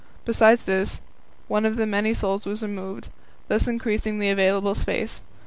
Besides 0.25 0.63
this, 0.63 0.99
one 1.47 1.63
of 1.63 1.75
the 1.75 1.85
many 1.85 2.15
soles 2.15 2.47
was 2.47 2.63
removed, 2.63 3.09
thus 3.49 3.67
increasing 3.67 4.17
the 4.17 4.31
available 4.31 4.73
space. 4.73 5.21